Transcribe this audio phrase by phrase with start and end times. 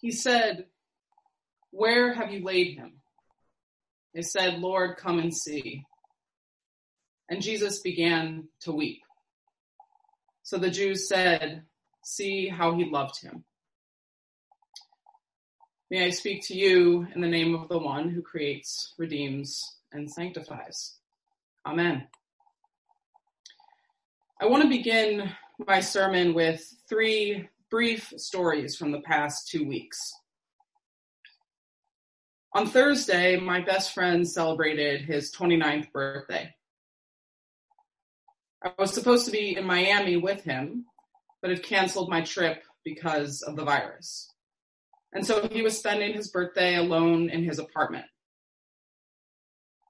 [0.00, 0.66] he said,
[1.70, 3.00] Where have you laid him?
[4.14, 5.84] They said, Lord, come and see.
[7.28, 9.02] And Jesus began to weep.
[10.42, 11.64] So the Jews said,
[12.04, 13.44] See how he loved him.
[15.90, 19.62] May I speak to you in the name of the one who creates, redeems,
[19.92, 20.96] and sanctifies.
[21.66, 22.06] Amen.
[24.40, 25.30] I want to begin
[25.66, 30.12] my sermon with three brief stories from the past two weeks.
[32.54, 36.54] On Thursday, my best friend celebrated his 29th birthday.
[38.62, 40.86] I was supposed to be in Miami with him,
[41.40, 44.32] but had canceled my trip because of the virus.
[45.12, 48.06] And so he was spending his birthday alone in his apartment.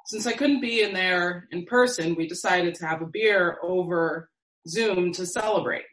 [0.06, 4.31] Since I couldn't be in there in person, we decided to have a beer over
[4.67, 5.84] Zoom to celebrate.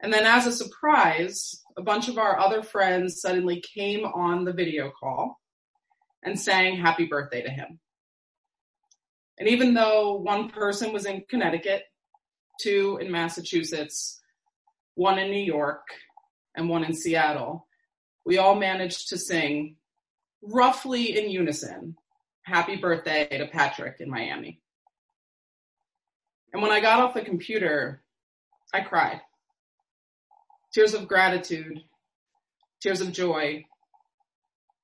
[0.00, 4.52] And then as a surprise, a bunch of our other friends suddenly came on the
[4.52, 5.40] video call
[6.22, 7.80] and sang happy birthday to him.
[9.38, 11.84] And even though one person was in Connecticut,
[12.60, 14.20] two in Massachusetts,
[14.94, 15.82] one in New York,
[16.56, 17.66] and one in Seattle,
[18.24, 19.76] we all managed to sing
[20.42, 21.96] roughly in unison,
[22.42, 24.60] happy birthday to Patrick in Miami.
[26.52, 28.02] And when I got off the computer,
[28.72, 29.20] I cried
[30.78, 31.82] tears of gratitude,
[32.80, 33.64] tears of joy,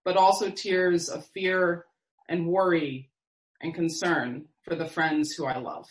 [0.05, 1.85] but also tears of fear
[2.29, 3.09] and worry
[3.61, 5.87] and concern for the friends who I love.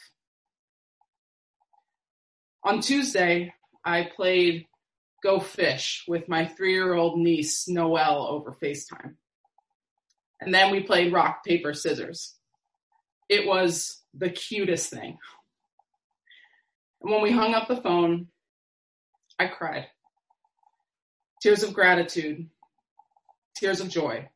[2.65, 3.53] On Tuesday,
[3.85, 4.65] I played
[5.23, 9.13] Go Fish with my three year old niece, Noelle, over FaceTime.
[10.41, 12.35] And then we played rock, paper, scissors.
[13.29, 15.17] It was the cutest thing.
[17.01, 18.27] And when we hung up the phone,
[19.39, 19.85] I cried.
[21.43, 22.47] Tears of gratitude,
[23.57, 24.29] tears of joy,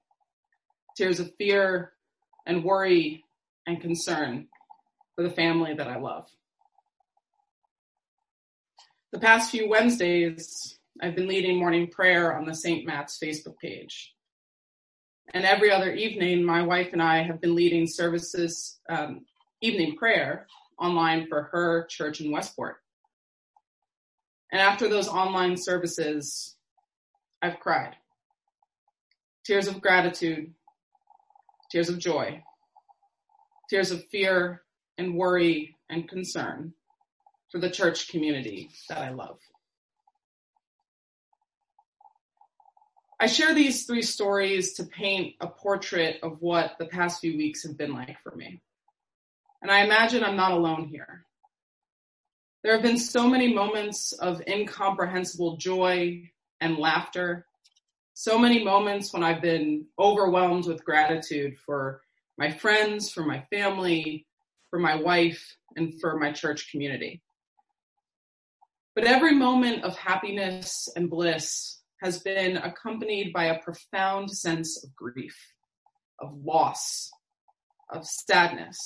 [0.97, 1.94] tears of fear
[2.45, 3.23] and worry
[3.66, 4.50] and concern
[5.16, 6.28] for the family that I love.
[9.13, 12.85] The past few Wednesdays, I've been leading morning prayer on the St.
[12.85, 14.13] Matt's Facebook page.
[15.34, 19.22] And every other evening, my wife and I have been leading services, um,
[19.62, 20.45] evening prayer
[20.78, 22.75] online for her church in Westport.
[24.51, 26.56] And after those online services,
[27.42, 27.96] I've cried.
[29.46, 30.53] Tears of gratitude,
[31.72, 32.44] tears of joy,
[33.70, 34.64] tears of fear
[34.98, 36.74] and worry and concern
[37.52, 39.40] for the church community that I love.
[43.20, 47.64] I share these three stories to paint a portrait of what the past few weeks
[47.64, 48.62] have been like for me.
[49.62, 51.25] And I imagine I'm not alone here.
[52.64, 56.30] There have been so many moments of incomprehensible joy
[56.62, 57.45] and laughter,
[58.13, 62.01] so many moments when I've been overwhelmed with gratitude for
[62.38, 64.25] my friends, for my family,
[64.69, 67.22] for my wife, and for my church community.
[68.95, 74.95] But every moment of happiness and bliss has been accompanied by a profound sense of
[74.95, 75.35] grief,
[76.19, 77.12] of loss,
[77.91, 78.78] of sadness,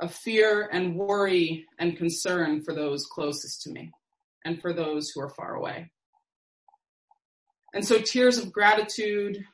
[0.00, 3.90] of fear and worry and concern for those closest to me
[4.44, 5.90] and for those who are far away.
[7.74, 9.44] And so tears of gratitude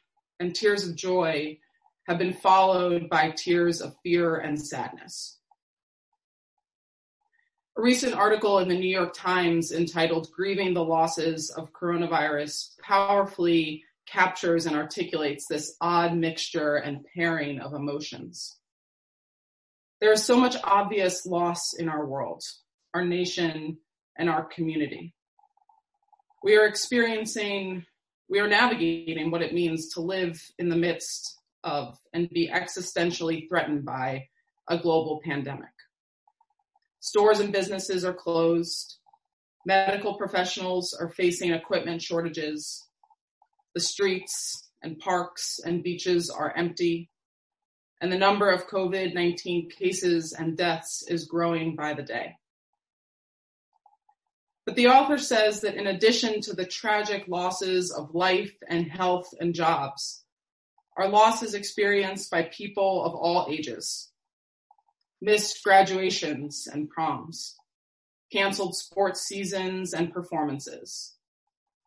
[0.41, 1.59] and tears of joy
[2.07, 5.39] have been followed by tears of fear and sadness.
[7.77, 13.83] A recent article in the New York Times entitled Grieving the Losses of Coronavirus powerfully
[14.07, 18.59] captures and articulates this odd mixture and pairing of emotions.
[20.01, 22.43] There is so much obvious loss in our world,
[22.93, 23.79] our nation,
[24.17, 25.15] and our community.
[26.45, 27.87] We are experiencing,
[28.29, 33.49] we are navigating what it means to live in the midst of and be existentially
[33.49, 34.27] threatened by
[34.69, 35.71] a global pandemic.
[37.01, 38.99] Stores and businesses are closed.
[39.67, 42.83] Medical professionals are facing equipment shortages.
[43.75, 47.11] The streets and parks and beaches are empty
[48.05, 52.37] and the number of COVID-19 cases and deaths is growing by the day.
[54.67, 59.29] But the author says that in addition to the tragic losses of life and health
[59.39, 60.25] and jobs,
[60.97, 64.11] our losses experienced by people of all ages.
[65.21, 67.57] Missed graduations and proms,
[68.33, 71.15] canceled sports seasons and performances,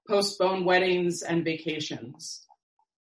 [0.07, 2.45] postponed weddings and vacations,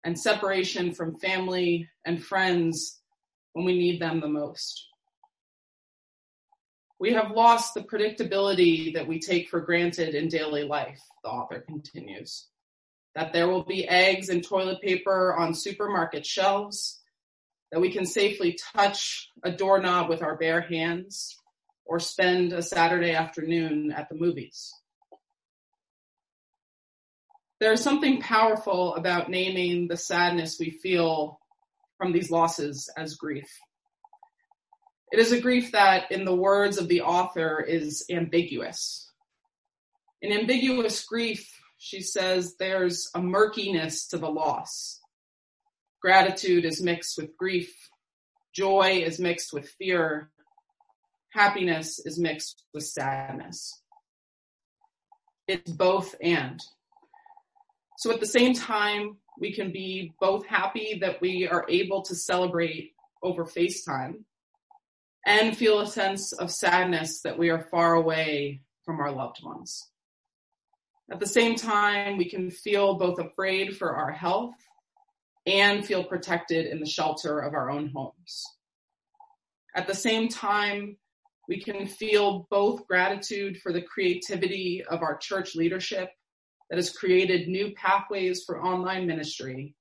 [0.04, 3.02] and separation from family and friends
[3.54, 4.88] when we need them the most.
[7.00, 11.60] We have lost the predictability that we take for granted in daily life, the author
[11.60, 12.48] continues.
[13.16, 17.02] that there will be eggs and toilet paper on supermarket shelves,
[17.72, 21.36] that we can safely touch a doorknob with our bare hands,
[21.86, 24.74] or spend a Saturday afternoon at the movies.
[27.60, 31.40] There is something powerful about naming the sadness we feel
[31.98, 33.48] from these losses as grief.
[35.12, 39.12] It is a grief that, in the words of the author, is ambiguous.
[40.22, 41.48] In ambiguous grief,
[41.78, 45.00] she says there's a murkiness to the loss.
[46.02, 47.74] Gratitude is mixed with grief.
[48.54, 50.32] Joy is mixed with fear.
[51.32, 53.82] Happiness is mixed with sadness.
[55.48, 56.60] It's both and.
[57.98, 62.16] So at the same time, we can be both happy that we are able to
[62.16, 64.24] celebrate over FaceTime
[65.26, 69.90] and feel a sense of sadness that we are far away from our loved ones.
[71.12, 74.56] At the same time, we can feel both afraid for our health
[75.46, 78.44] and feel protected in the shelter of our own homes.
[79.76, 80.98] At the same time,
[81.48, 86.10] we can feel both gratitude for the creativity of our church leadership
[86.70, 89.76] that has created new pathways for online ministry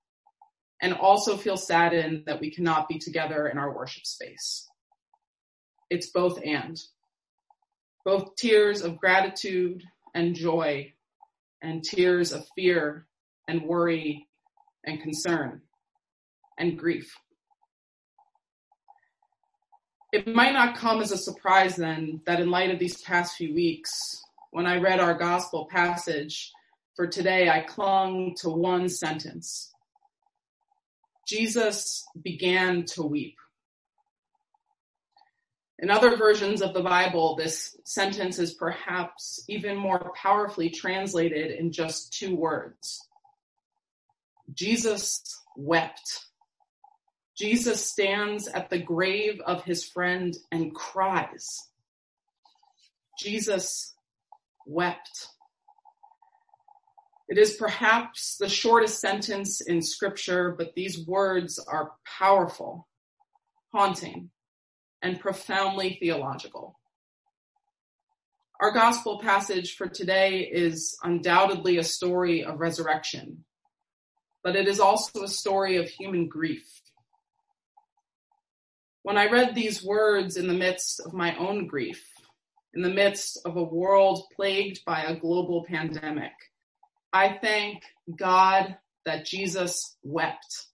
[0.82, 4.69] and also feel saddened that we cannot be together in our worship space.
[5.94, 6.76] It's both and.
[8.05, 10.93] Both tears of gratitude and joy
[11.62, 13.06] and tears of fear
[13.46, 14.26] and worry
[14.85, 15.62] and concern
[16.58, 17.17] and grief.
[20.12, 23.55] It might not come as a surprise then that in light of these past few
[23.55, 24.20] weeks,
[24.50, 26.50] when I read our gospel passage
[26.96, 29.73] for today, I clung to one sentence.
[31.29, 33.37] Jesus began to weep.
[35.81, 41.73] In other versions of the Bible, this sentence is perhaps even more powerfully translated in
[41.73, 43.09] just two words.
[44.53, 45.21] Jesus
[45.56, 46.26] wept.
[47.37, 51.69] Jesus stands at the grave of his friend and cries.
[53.19, 53.94] Jesus
[54.67, 55.29] wept.
[57.29, 62.87] It is perhaps the shortest sentence in scripture, but these words are powerful,
[63.73, 64.31] haunting,
[65.05, 66.79] and profoundly theological.
[68.59, 73.45] Our gospel passage for today is undoubtedly a story of resurrection,
[74.43, 76.67] but it is also a story of human grief.
[79.03, 82.03] When I read these words in the midst of my own grief,
[82.73, 86.33] in the midst of a world plagued by a global pandemic,
[87.12, 87.83] I thank
[88.17, 90.69] God that Jesus wept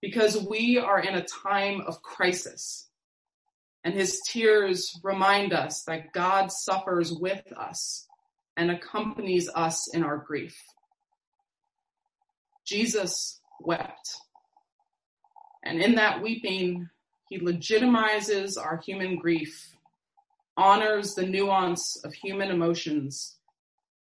[0.00, 2.88] because we are in a time of crisis
[3.84, 8.06] and his tears remind us that God suffers with us
[8.56, 10.56] and accompanies us in our grief.
[12.64, 14.16] Jesus wept.
[15.64, 16.88] And in that weeping,
[17.28, 19.76] he legitimizes our human grief,
[20.56, 23.38] honors the nuance of human emotions,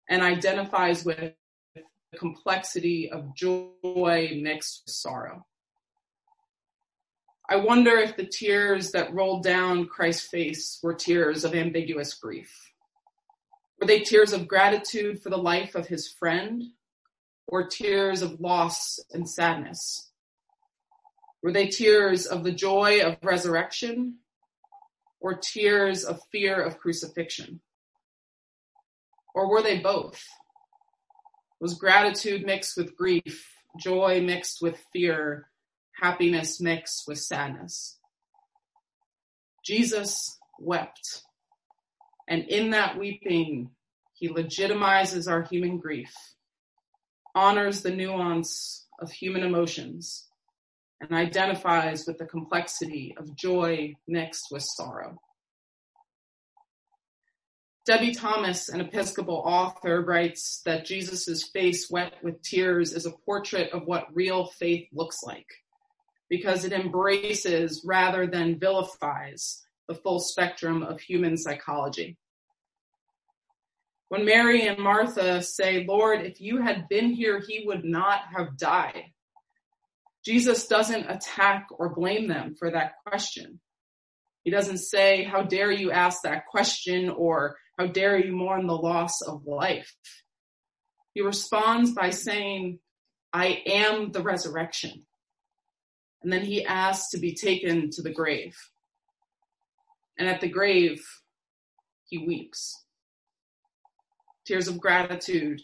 [0.09, 1.33] and identifies with
[1.75, 5.45] the complexity of joy mixed with sorrow.
[7.53, 12.51] I wonder if the tears that rolled down Christ's face were tears of ambiguous grief.
[13.79, 16.63] Were they tears of gratitude for the life of his friend
[17.47, 20.09] or tears of loss and sadness?
[21.43, 24.15] Were they tears of the joy of resurrection
[25.19, 27.61] or tears of fear of crucifixion?
[29.35, 30.19] Or were they both?
[31.61, 35.51] Was gratitude mixed with grief, joy mixed with fear,
[36.01, 37.97] happiness mixed with sadness?
[39.63, 41.23] Jesus wept.
[42.27, 43.71] And in that weeping,
[44.13, 46.13] he legitimizes our human grief,
[47.35, 50.27] honors the nuance of human emotions,
[51.01, 55.17] and identifies with the complexity of joy mixed with sorrow.
[57.85, 63.73] Debie Thomas, an Episcopal author, writes that Jesus' face wet with tears is a portrait
[63.73, 65.47] of what real faith looks like
[66.29, 72.17] because it embraces rather than vilifies the full spectrum of human psychology.
[74.09, 78.57] When Mary and Martha say, Lord, if you had been here, he would not have
[78.57, 79.05] died.
[80.23, 83.59] Jesus doesn't attack or blame them for that question.
[84.43, 88.73] He doesn't say, how dare you ask that question or how dare you mourn the
[88.73, 89.93] loss of life?
[91.13, 92.79] He responds by saying,
[93.31, 95.05] I am the resurrection.
[96.23, 98.57] And then he asks to be taken to the grave.
[100.17, 101.03] And at the grave,
[102.05, 102.83] he weeps.
[104.45, 105.61] Tears of gratitude,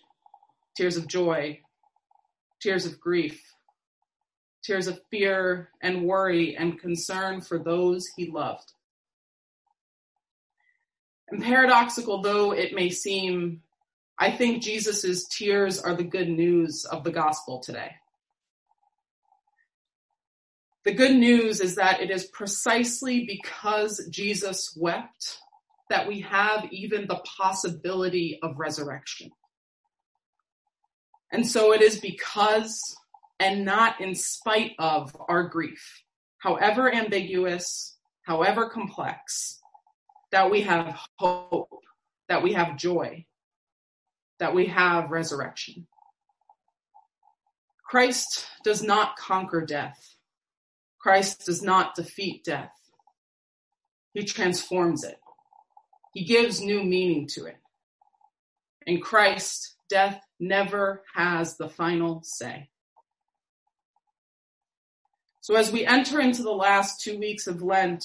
[0.75, 1.59] tears of joy,
[2.61, 3.41] tears of grief,
[4.63, 8.73] tears of fear and worry and concern for those he loved.
[11.29, 13.61] And paradoxical though it may seem,
[14.17, 17.91] I think Jesus' tears are the good news of the gospel today.
[20.85, 25.39] The good news is that it is precisely because Jesus wept
[25.89, 29.31] that we have even the possibility of resurrection.
[31.31, 32.95] And so it is because
[33.39, 36.03] and not in spite of our grief,
[36.39, 39.59] however ambiguous, however complex,
[40.31, 41.69] that we have hope,
[42.27, 43.25] that we have joy,
[44.39, 45.87] that we have resurrection.
[47.83, 50.15] Christ does not conquer death.
[50.99, 52.73] Christ does not defeat death.
[54.13, 55.17] He transforms it.
[56.13, 57.57] He gives new meaning to it.
[58.85, 62.69] In Christ, death never has the final say.
[65.41, 68.03] So as we enter into the last two weeks of Lent,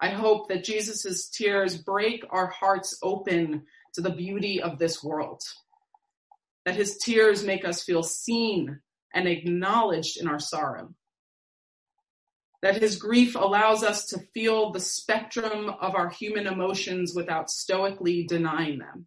[0.00, 5.42] I hope that Jesus' tears break our hearts open to the beauty of this world.
[6.64, 8.80] That his tears make us feel seen
[9.14, 10.94] and acknowledged in our sorrow
[12.62, 18.24] that his grief allows us to feel the spectrum of our human emotions without stoically
[18.24, 19.06] denying them.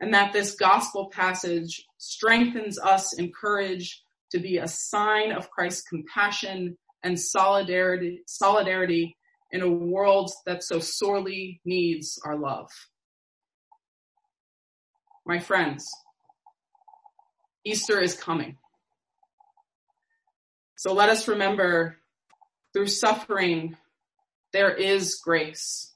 [0.00, 5.82] And that this gospel passage strengthens us in courage to be a sign of Christ's
[5.88, 9.16] compassion and solidarity, solidarity
[9.50, 12.70] in a world that so sorely needs our love.
[15.26, 15.88] My friends,
[17.64, 18.56] Easter is coming.
[20.76, 21.99] So let us remember
[22.72, 23.76] through suffering,
[24.52, 25.92] there is grace.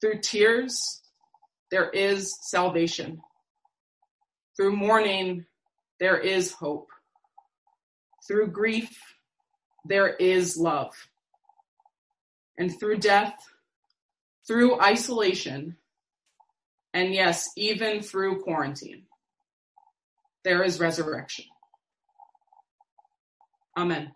[0.00, 1.02] Through tears,
[1.70, 3.20] there is salvation.
[4.56, 5.46] Through mourning,
[6.00, 6.88] there is hope.
[8.28, 8.96] Through grief,
[9.84, 10.92] there is love.
[12.56, 13.34] And through death,
[14.46, 15.76] through isolation,
[16.92, 19.02] and yes, even through quarantine,
[20.44, 21.46] there is resurrection.
[23.76, 24.14] Amen.